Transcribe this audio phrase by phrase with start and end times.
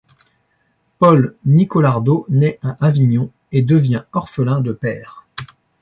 [0.97, 5.27] Paul Nicolardot naît à Avignon et devient orphelin de père.